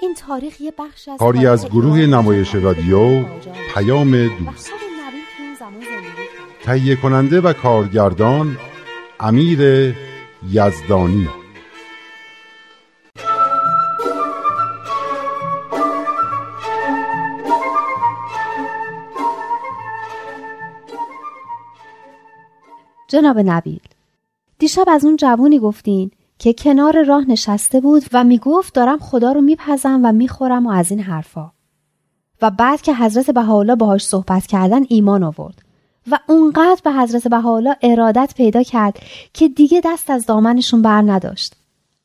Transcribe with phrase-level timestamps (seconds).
[0.00, 3.24] این تاریخ یه بخش از کاری از گروه نمایش رادیو
[3.74, 4.72] پیام دوست.
[6.62, 8.56] تهیه کننده و کارگردان
[9.20, 9.94] امیر
[10.50, 11.28] یزدانی.
[23.08, 23.80] جناب نبیل
[24.58, 26.10] دیشب از اون جوونی گفتین
[26.40, 30.90] که کنار راه نشسته بود و می‌گفت دارم خدا رو میپزم و می‌خورم و از
[30.90, 31.50] این حرفا.
[32.42, 35.62] و بعد که حضرت بهاءالله باهاش صحبت کردن ایمان آورد.
[36.10, 38.98] و اونقدر به حضرت بهاءالله ارادت پیدا کرد
[39.32, 41.56] که دیگه دست از دامنشون بر نداشت.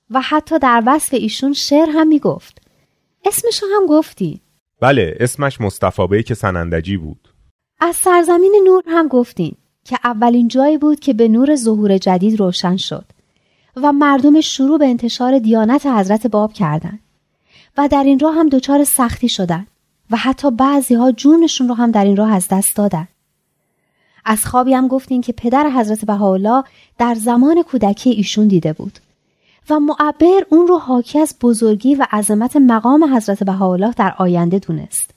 [0.09, 2.61] و حتی در وصف ایشون شعر هم می‌گفت.
[3.25, 4.41] اسمش هم گفتی.
[4.81, 7.29] بله اسمش مصطفی که سنندجی بود.
[7.79, 12.77] از سرزمین نور هم گفتین که اولین جایی بود که به نور ظهور جدید روشن
[12.77, 13.05] شد.
[13.75, 16.99] و مردم شروع به انتشار دیانت حضرت باب کردند
[17.77, 19.67] و در این راه هم دچار سختی شدند
[20.11, 23.07] و حتی بعضی ها جونشون رو هم در این راه از دست دادن.
[24.25, 26.63] از خوابی هم گفتین که پدر حضرت بهاءالله
[26.97, 28.99] در زمان کودکی ایشون دیده بود
[29.69, 35.11] و معبر اون رو حاکی از بزرگی و عظمت مقام حضرت بهاءالله در آینده دونست.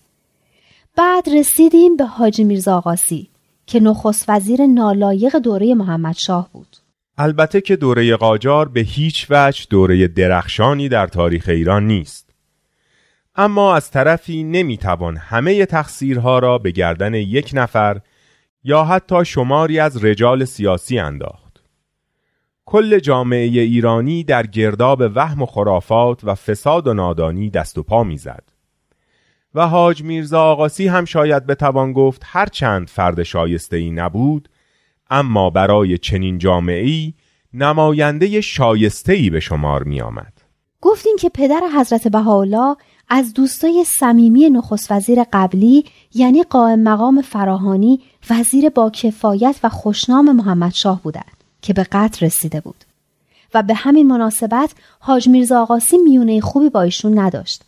[0.97, 3.29] بعد رسیدیم به حاجی میرزا آقاسی
[3.67, 6.77] که نخست وزیر نالایق دوره محمد شاه بود.
[7.21, 12.31] البته که دوره قاجار به هیچ وجه دوره درخشانی در تاریخ ایران نیست.
[13.35, 18.01] اما از طرفی نمی‌توان همه تقصیرها را به گردن یک نفر
[18.65, 21.63] یا حتی شماری از رجال سیاسی انداخت.
[22.65, 28.05] کل جامعه ایرانی در گرداب وهم و خرافات و فساد و نادانی دست و پا
[28.05, 28.49] می‌زد.
[29.55, 34.49] و حاج میرزا آقاسی هم شاید بتوان گفت هر چند فرد شایسته ای نبود
[35.11, 37.13] اما برای چنین جامعه
[37.55, 40.33] نماینده شایسته ای به شمار می آمد.
[40.81, 42.77] گفتین که پدر حضرت بهاءالله
[43.09, 50.37] از دوستای صمیمی نخست وزیر قبلی یعنی قائم مقام فراهانی وزیر با کفایت و خوشنام
[50.37, 52.85] محمد شاه بودند که به قتل رسیده بود
[53.55, 57.63] و به همین مناسبت حاج میرزا آقاسی میونه خوبی با ایشون نداشت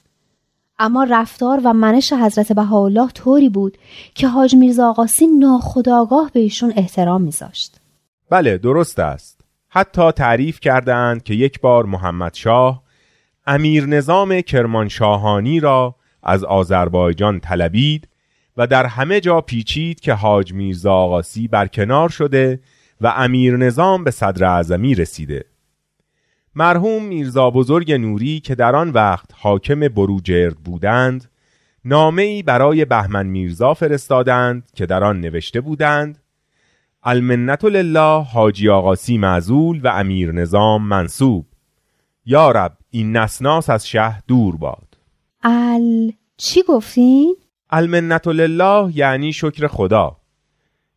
[0.81, 3.79] اما رفتار و منش حضرت بهاءالله طوری بود
[4.15, 7.81] که حاج میرزا آقاسی ناخداگاه به ایشون احترام میذاشت.
[8.31, 9.41] بله درست است.
[9.69, 12.83] حتی تعریف کردند که یک بار محمد شاه
[13.47, 18.09] امیر نظام کرمانشاهانی را از آذربایجان طلبید
[18.57, 22.61] و در همه جا پیچید که حاج میرزا آقاسی برکنار شده
[23.01, 25.45] و امیر نظام به صدر اعظمی رسیده.
[26.55, 31.31] مرحوم میرزا بزرگ نوری که در آن وقت حاکم بروجرد بودند
[31.85, 36.19] نامه ای برای بهمن میرزا فرستادند که در آن نوشته بودند
[37.03, 41.47] المنت لله حاجی آقاسی معزول و امیر نظام منصوب.
[42.27, 44.99] یا رب این نسناس از شه دور باد.
[45.45, 47.37] ال چی گفتین؟
[47.71, 50.17] المنت لله یعنی شکر خدا.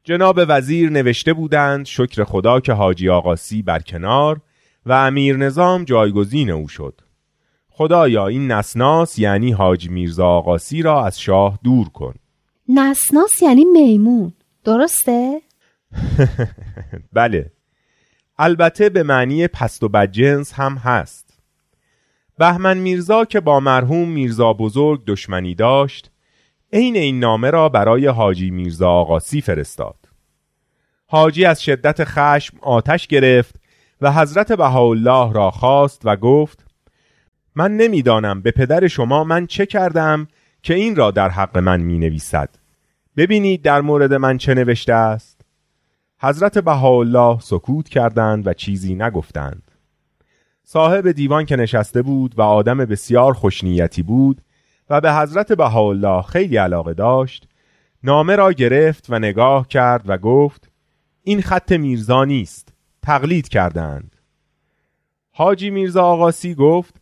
[0.03, 4.42] جناب وزیر نوشته بودند شکر خدا که حاجی آقاسی برکنار
[4.85, 7.01] و امیر نظام جایگزین او شد.
[7.69, 12.13] خدایا این نسناس یعنی حاج میرزا آقاسی را از شاه دور کن.
[12.69, 14.33] نسناس یعنی میمون.
[14.63, 15.41] درسته؟
[17.13, 17.51] بله.
[18.38, 21.39] البته به معنی پست و بدجنس هم هست.
[22.38, 26.12] بهمن میرزا که با مرحوم میرزا بزرگ دشمنی داشت
[26.74, 29.95] عین این نامه را برای حاجی میرزا آقاسی فرستاد.
[31.06, 33.56] حاجی از شدت خشم آتش گرفت
[34.03, 36.65] و حضرت بهاءالله را خواست و گفت
[37.55, 40.27] من نمی‌دانم به پدر شما من چه کردم
[40.61, 42.50] که این را در حق من می نویسد
[43.17, 45.41] ببینید در مورد من چه نوشته است.
[46.19, 49.71] حضرت بهاءالله سکوت کردند و چیزی نگفتند.
[50.63, 54.41] صاحب دیوان که نشسته بود و آدم بسیار خوشنیتی بود
[54.89, 57.47] و به حضرت بهاءالله خیلی علاقه داشت
[58.03, 60.69] نامه را گرفت و نگاه کرد و گفت
[61.23, 62.73] این خط میرزا نیست.
[63.03, 64.15] تقلید کردند.
[65.31, 66.95] حاجی میرزا آقاسی گفت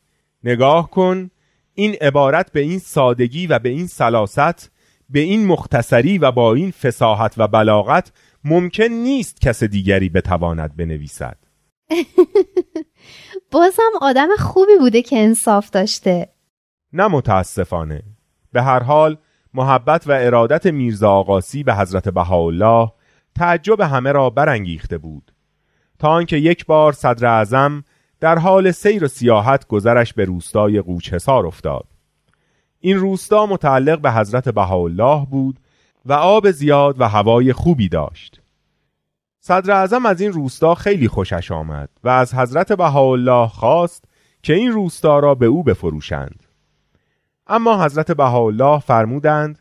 [0.44, 1.32] نگاه کن
[1.74, 4.72] این عبارت به این سادگی و به این سلاست
[5.10, 8.12] به این مختصری و با این فساحت و بلاغت
[8.44, 11.38] ممکن نیست کس دیگری بتواند بنویسد.
[13.52, 16.30] بازم آدم خوبی بوده که انصاف داشته.
[16.94, 18.04] نه متاسفانه.
[18.52, 19.18] به هر حال
[19.54, 22.92] محبت و ارادت میرزا آقاسی به حضرت بهاءالله
[23.36, 25.31] تعجب همه را برانگیخته بود.
[26.02, 27.84] تا آنکه یک بار صدر اعظم
[28.20, 31.86] در حال سیر و سیاحت گذرش به روستای قوچهسار افتاد.
[32.80, 35.60] این روستا متعلق به حضرت بهاءالله بود
[36.06, 38.42] و آب زیاد و هوای خوبی داشت.
[39.40, 44.06] صدر اعظم از این روستا خیلی خوشش آمد و از حضرت بهاءالله خواست
[44.44, 46.44] که این روستا را به او بفروشند.
[47.48, 49.60] اما حضرت بهاءالله فرمودند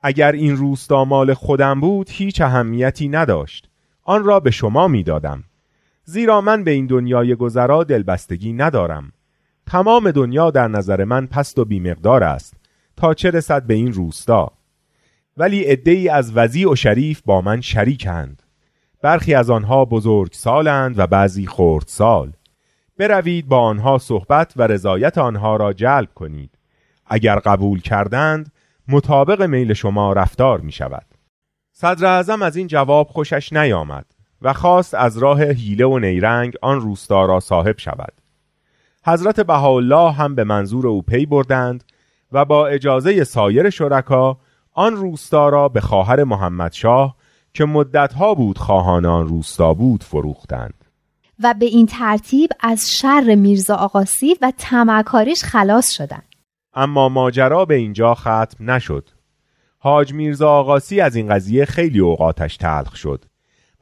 [0.00, 3.66] اگر این روستا مال خودم بود هیچ اهمیتی نداشت.
[4.02, 5.44] آن را به شما می‌دادم.
[6.10, 9.12] زیرا من به این دنیای گذرا دلبستگی ندارم.
[9.66, 12.54] تمام دنیا در نظر من پست و بیمقدار است
[12.96, 14.52] تا چه رسد به این روستا.
[15.36, 18.42] ولی عدهای از وضیع و شریف با من شریکند.
[19.02, 22.32] برخی از آنها بزرگ سالند و بعضی خرد سال.
[22.98, 26.58] بروید با آنها صحبت و رضایت آنها را جلب کنید.
[27.06, 28.52] اگر قبول کردند
[28.88, 31.06] مطابق میل شما رفتار می شود
[31.72, 34.19] صدر اعظم از این جواب خوشش نیامد.
[34.42, 38.12] و خواست از راه حیله و نیرنگ آن روستا را صاحب شود.
[39.06, 41.84] حضرت بهاءالله هم به منظور او پی بردند
[42.32, 44.38] و با اجازه سایر شرکا
[44.72, 47.16] آن روستا را به خواهر محمد شاه
[47.54, 50.84] که مدتها بود خواهان آن روستا بود فروختند.
[51.42, 56.34] و به این ترتیب از شر میرزا آقاسی و تمکاریش خلاص شدند.
[56.74, 59.10] اما ماجرا به اینجا ختم نشد.
[59.78, 63.24] حاج میرزا آقاسی از این قضیه خیلی اوقاتش تلخ شد.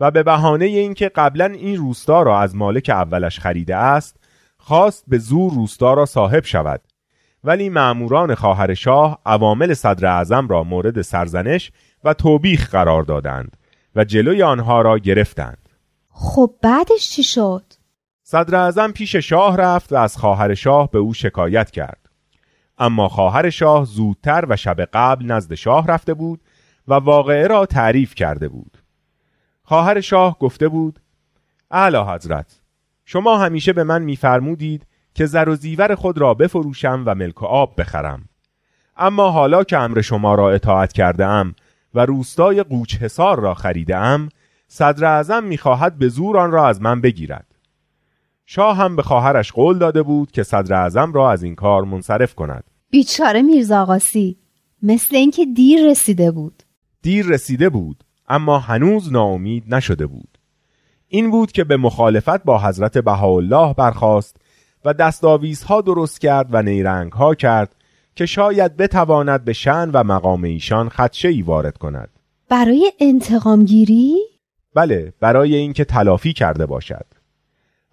[0.00, 4.17] و به بهانه اینکه قبلا این روستا را از مالک اولش خریده است
[4.59, 6.81] خواست به زور روستا را صاحب شود.
[7.45, 11.73] ولی معموران خواهر شاه عوامل صدر اعظم را مورد سرزنش
[12.05, 13.56] و توبیخ قرار دادند
[13.97, 15.69] و جلوی آنها را گرفتند.
[16.11, 17.65] خب بعدش چی شد؟
[18.23, 22.09] صدر اعظم پیش شاه رفت و از خواهر شاه به او شکایت کرد.
[22.79, 26.41] اما خواهر شاه زودتر و شب قبل نزد شاه رفته بود
[26.89, 28.79] و واقعه را تعریف کرده بود.
[29.69, 31.00] خواهر شاه گفته بود
[31.70, 32.61] اعلی حضرت
[33.05, 37.47] شما همیشه به من میفرمودید که زر و زیور خود را بفروشم و ملک و
[37.47, 38.29] آب بخرم.
[38.97, 41.55] اما حالا که امر شما را اطاعت کرده ام
[41.94, 44.29] و روستای قوچ حسار را خریده ام
[44.69, 47.55] صدر اعظم می‌خواهد به زور آن را از من بگیرد.
[48.47, 52.35] شاه هم به خواهرش قول داده بود که صدر اعظم را از این کار منصرف
[52.35, 52.64] کند.
[52.91, 54.38] بیچاره میرزا آقاسی
[54.82, 56.62] مثل اینکه دیر رسیده بود.
[57.03, 58.05] دیر رسیده بود.
[58.28, 60.38] اما هنوز ناامید نشده بود.
[61.08, 64.36] این بود که به مخالفت با حضرت بهاءالله برخاست
[64.84, 67.75] و دستاویزها درست کرد و نیرنگها کرد
[68.14, 72.08] که شاید بتواند به شن و مقام ایشان خدشه ای وارد کند.
[72.48, 74.16] برای انتقام گیری؟
[74.75, 77.06] بله برای اینکه تلافی کرده باشد.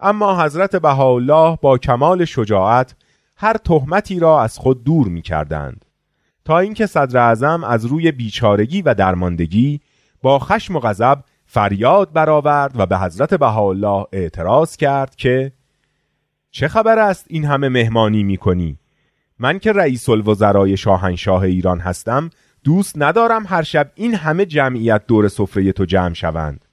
[0.00, 2.94] اما حضرت بهاءالله با کمال شجاعت
[3.36, 5.84] هر تهمتی را از خود دور می کردند
[6.44, 9.80] تا اینکه صدر اعظم از روی بیچارگی و درماندگی
[10.22, 15.52] با خشم و غضب فریاد برآورد و به حضرت بهاءالله اعتراض کرد که
[16.50, 18.78] چه خبر است این همه مهمانی می کنی؟
[19.38, 22.30] من که رئیس الوزرای شاهنشاه ایران هستم
[22.64, 26.64] دوست ندارم هر شب این همه جمعیت دور سفره تو جمع شوند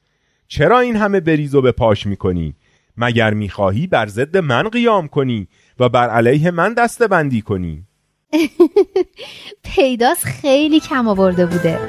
[0.48, 2.56] چرا این همه بریز و به پاش می کنی؟
[2.98, 5.48] مگر می‌خواهی بر ضد من قیام کنی
[5.80, 7.84] و بر علیه من دسته بندی کنی
[9.76, 11.80] پیداست خیلی کم آورده بوده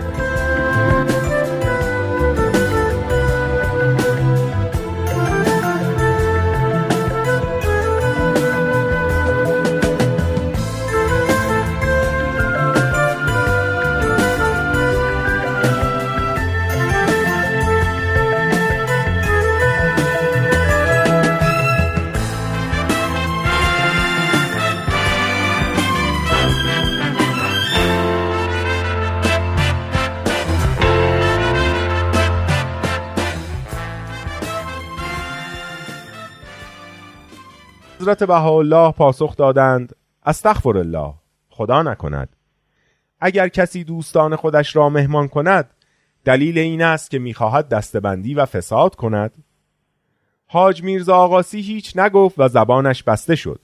[38.04, 39.96] حضرت بهاءالله پاسخ دادند
[40.26, 41.14] استغفر الله
[41.50, 42.36] خدا نکند.
[43.20, 45.70] اگر کسی دوستان خودش را مهمان کند
[46.24, 49.32] دلیل این است که می‌خواهد دستبندی و فساد کند.
[50.46, 53.60] حاج میرزا آقاسی هیچ نگفت و زبانش بسته شد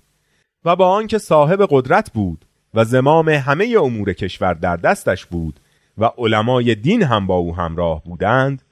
[0.64, 2.44] و با آنکه صاحب قدرت بود
[2.74, 5.60] و زمام همه امور کشور در دستش بود
[5.98, 8.62] و علمای دین هم با او همراه بودند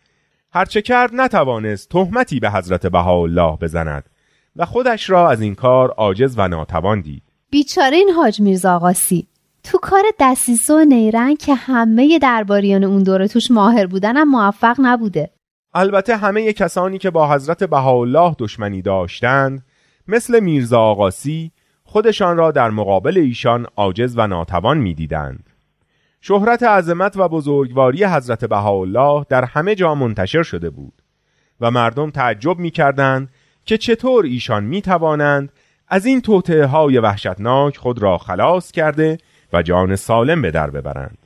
[0.52, 4.10] هرچه کرد نتوانست تهمتی به حضرت بهاءالله بزند.
[4.58, 7.22] و خودش را از این کار عاجز و ناتوان دید.
[7.50, 9.28] بیچاره این حاج میرزا آقاسی
[9.64, 14.76] تو کار دستیسه و نیرنگ که همه درباریان اون دوره توش ماهر بودن هم موفق
[14.78, 15.30] نبوده.
[15.74, 19.62] البته همه کسانی که با حضرت بهاءالله دشمنی داشتند
[20.08, 21.52] مثل میرزا آقاسی
[21.84, 25.50] خودشان را در مقابل ایشان عاجز و ناتوان می‌دیدند.
[26.20, 31.02] شهرت عظمت و بزرگواری حضرت بهاءالله در همه جا منتشر شده بود
[31.60, 33.28] و مردم تعجب می کردند
[33.68, 35.52] که چطور ایشان می توانند
[35.88, 39.18] از این توطعه های وحشتناک خود را خلاص کرده
[39.52, 41.18] و جان سالم به در ببرند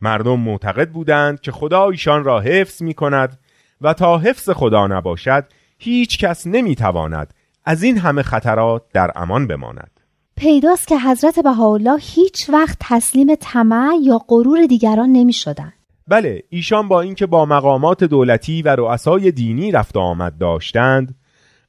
[0.00, 3.38] مردم معتقد بودند که خدا ایشان را حفظ می کند
[3.80, 5.44] و تا حفظ خدا نباشد
[5.78, 7.34] هیچ کس نمی تواند
[7.64, 10.00] از این همه خطرات در امان بماند
[10.36, 15.72] پیداست که حضرت بهاءالله هیچ وقت تسلیم طمع یا غرور دیگران نمی شدن.
[16.08, 21.14] بله ایشان با اینکه با مقامات دولتی و رؤسای دینی رفت آمد داشتند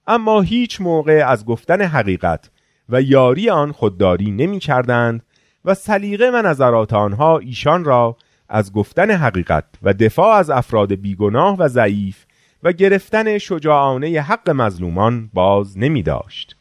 [0.07, 2.49] اما هیچ موقع از گفتن حقیقت
[2.89, 5.23] و یاری آن خودداری نمی کردند
[5.65, 8.17] و سلیقه و نظرات آنها ایشان را
[8.49, 12.25] از گفتن حقیقت و دفاع از افراد بیگناه و ضعیف
[12.63, 16.55] و گرفتن شجاعانه حق مظلومان باز نمی داشت.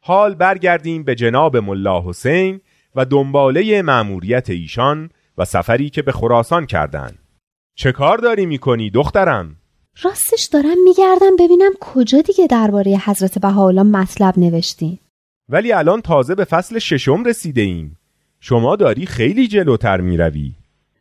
[0.00, 2.60] حال برگردیم به جناب ملا حسین
[2.94, 7.18] و دنباله مأموریت ایشان و سفری که به خراسان کردند.
[7.74, 9.56] چه کار داری می‌کنی دخترم؟
[10.02, 14.98] راستش دارم میگردم ببینم کجا دیگه درباره حضرت بهاءالله مطلب نوشتین.
[15.48, 17.98] ولی الان تازه به فصل ششم رسیده ایم.
[18.40, 20.52] شما داری خیلی جلوتر می‌روی.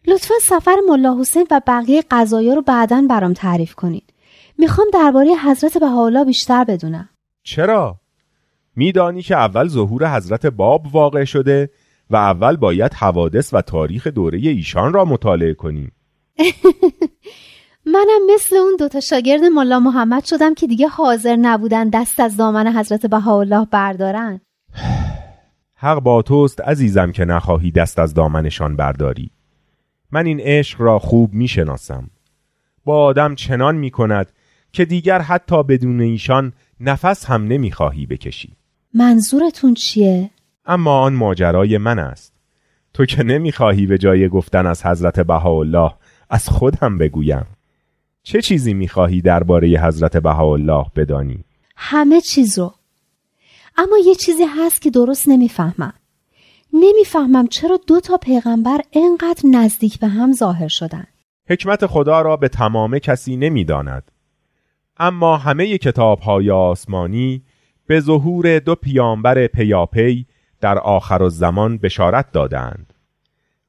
[0.08, 4.14] لطفا سفر ملا حسین و بقیه قضایا رو بعدا برام تعریف کنید.
[4.58, 7.10] می‌خوام درباره حضرت بهاءالله بیشتر بدونم.
[7.44, 8.00] چرا؟
[8.76, 11.70] میدانی که اول ظهور حضرت باب واقع شده
[12.10, 15.92] و اول باید حوادث و تاریخ دوره ایشان را مطالعه کنیم.
[17.86, 22.68] منم مثل اون دوتا شاگرد ملا محمد شدم که دیگه حاضر نبودن دست از دامن
[22.78, 24.42] حضرت بهاءالله بردارن.
[25.76, 29.32] حق با توست عزیزم که نخواهی دست از دامنشان برداری.
[30.12, 32.10] من این عشق را خوب می‌شناسم.
[32.86, 34.32] با آدم چنان می کند
[34.72, 38.54] که دیگر حتی بدون ایشان نفس هم نمی‌خواهی بکشی.
[38.94, 40.30] منظورتون چیه؟
[40.66, 42.34] اما آن ماجرای من است.
[42.94, 45.94] تو که نمی‌خواهی به جای گفتن از حضرت بهاءالله
[46.30, 47.46] از خودم بگویم.
[48.24, 51.44] چه چیزی می‌خواهی درباره حضرت بهاءالله بدانی؟
[51.76, 52.74] همه چیز رو.
[53.78, 55.94] اما یه چیزی هست که درست نمی‌فهمم.
[56.74, 61.08] نمی‌فهمم چرا دو تا پیغمبر انقدر نزدیک به هم ظاهر شدن.
[61.50, 64.12] حکمت خدا را به تمام کسی نمی‌داند.
[64.98, 67.44] اما همه کتاب های آسمانی
[67.88, 70.26] به ظهور دو پیامبر پیاپی
[70.62, 72.94] در آخر زمان بشارت دادند.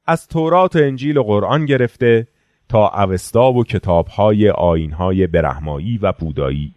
[0.05, 2.27] از تورات و انجیل و قرآن گرفته
[2.69, 6.75] تا اوستا و کتابهای آینهای برهمایی و بودایی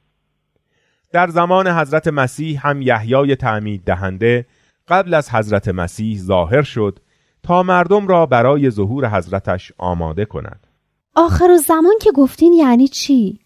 [1.13, 4.47] در زمان حضرت مسیح هم یحیای تعمید دهنده
[4.89, 6.99] قبل از حضرت مسیح ظاهر شد
[7.43, 10.67] تا مردم را برای ظهور حضرتش آماده کند
[11.15, 13.39] آخر زمان که گفتین یعنی چی؟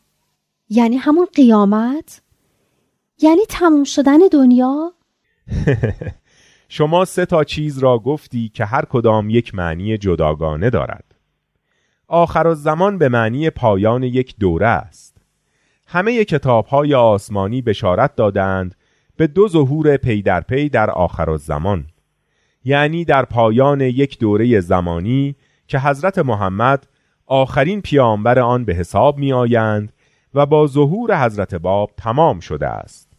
[0.68, 2.22] یعنی همون قیامت؟
[3.18, 4.92] یعنی تموم شدن دنیا؟
[6.68, 11.11] شما سه تا چیز را گفتی که هر کدام یک معنی جداگانه دارد
[12.14, 15.16] آخر زمان به معنی پایان یک دوره است.
[15.86, 18.74] همه کتاب های آسمانی بشارت دادند
[19.16, 21.84] به دو ظهور پی در پی در آخر زمان
[22.64, 25.36] یعنی در پایان یک دوره زمانی
[25.68, 26.86] که حضرت محمد
[27.26, 29.92] آخرین پیامبر آن به حساب می آیند
[30.34, 33.12] و با ظهور حضرت باب تمام شده است.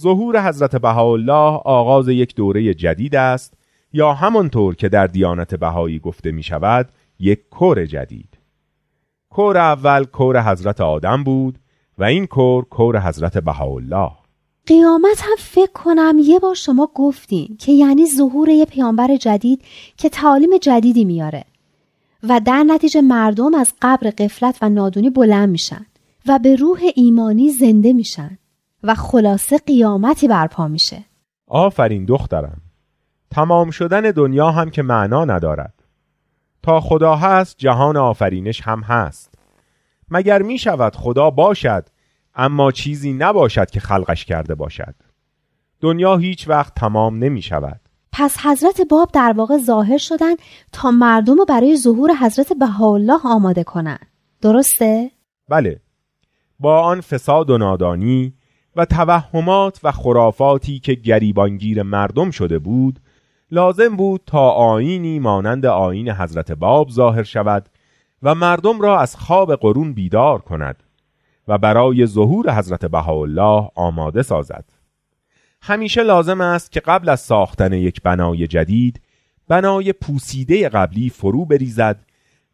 [0.00, 3.54] ظهور حضرت بهاءالله آغاز یک دوره جدید است
[3.92, 6.88] یا همانطور که در دیانت بهایی گفته می شود
[7.20, 8.38] یک کور جدید.
[9.30, 11.58] کور اول کور حضرت آدم بود
[11.98, 14.10] و این کور کور حضرت بهاءالله.
[14.66, 19.62] قیامت هم فکر کنم یه بار شما گفتین که یعنی ظهور یه پیامبر جدید
[19.96, 21.44] که تعالیم جدیدی میاره
[22.22, 25.86] و در نتیجه مردم از قبر قفلت و نادونی بلند میشن
[26.26, 28.38] و به روح ایمانی زنده میشن
[28.82, 31.04] و خلاصه قیامتی برپا میشه.
[31.46, 32.60] آفرین دخترم.
[33.30, 35.79] تمام شدن دنیا هم که معنا ندارد.
[36.62, 39.34] تا خدا هست جهان آفرینش هم هست
[40.10, 41.86] مگر می شود خدا باشد
[42.34, 44.94] اما چیزی نباشد که خلقش کرده باشد
[45.80, 47.80] دنیا هیچ وقت تمام نمی شود
[48.12, 50.34] پس حضرت باب در واقع ظاهر شدن
[50.72, 54.06] تا مردم رو برای ظهور حضرت بهاءالله آماده کنند.
[54.40, 55.10] درسته؟
[55.48, 55.80] بله
[56.60, 58.34] با آن فساد و نادانی
[58.76, 63.00] و توهمات و خرافاتی که گریبانگیر مردم شده بود
[63.50, 67.68] لازم بود تا آینی مانند آین حضرت باب ظاهر شود
[68.22, 70.82] و مردم را از خواب قرون بیدار کند
[71.48, 74.64] و برای ظهور حضرت بهاءالله آماده سازد.
[75.62, 79.00] همیشه لازم است که قبل از ساختن یک بنای جدید
[79.48, 81.96] بنای پوسیده قبلی فرو بریزد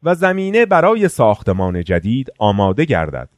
[0.02, 3.28] و زمینه برای ساختمان جدید آماده گردد.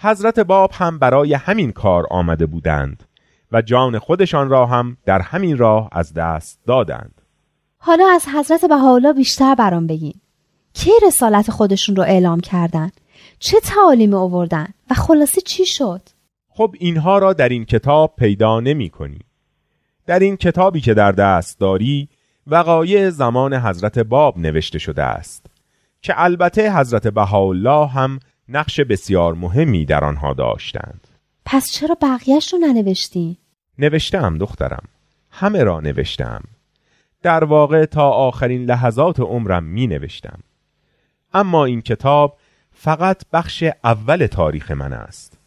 [0.00, 3.07] حضرت باب هم برای همین کار آمده بودند.
[3.52, 7.22] و جان خودشان را هم در همین راه از دست دادند.
[7.78, 10.14] حالا از حضرت بهاءالله بیشتر برام بگین.
[10.72, 12.90] کی رسالت خودشون رو اعلام کردن؟
[13.38, 16.00] چه تعالیمی آوردن؟ و خلاصه چی شد؟
[16.48, 19.18] خب اینها را در این کتاب پیدا نمی کنی.
[20.06, 22.08] در این کتابی که در دست داری
[22.46, 25.46] وقایع زمان حضرت باب نوشته شده است
[26.02, 31.07] که البته حضرت بهاءالله هم نقش بسیار مهمی در آنها داشتند.
[31.50, 33.38] پس چرا بقیهش رو ننوشتی؟
[33.78, 34.84] نوشتم دخترم.
[35.30, 36.42] همه را نوشتم.
[37.22, 40.38] در واقع تا آخرین لحظات عمرم می نوشتم
[41.34, 42.38] اما این کتاب
[42.72, 45.38] فقط بخش اول تاریخ من است.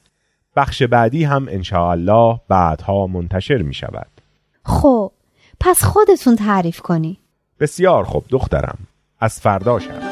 [0.56, 4.10] بخش بعدی هم الله بعدها منتشر می شود
[4.66, 5.12] خب
[5.60, 7.20] پس خودتون تعریف کنی.
[7.60, 8.78] بسیار خوب دخترم.
[9.20, 10.11] از فردا شب.